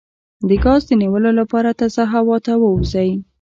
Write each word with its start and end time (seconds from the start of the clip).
د 0.47 0.49
ګاز 0.63 0.81
د 0.87 0.91
نیولو 1.01 1.31
لپاره 1.39 1.69
تازه 1.79 2.03
هوا 2.13 2.37
ته 2.45 2.53
ووځئ 2.57 3.09